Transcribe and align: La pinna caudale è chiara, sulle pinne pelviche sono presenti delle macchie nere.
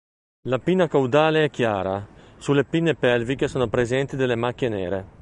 La 0.47 0.57
pinna 0.57 0.87
caudale 0.87 1.43
è 1.45 1.49
chiara, 1.51 2.03
sulle 2.37 2.65
pinne 2.65 2.95
pelviche 2.95 3.47
sono 3.47 3.67
presenti 3.67 4.15
delle 4.15 4.33
macchie 4.33 4.67
nere. 4.67 5.07